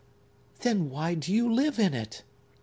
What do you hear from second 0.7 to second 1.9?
why do you live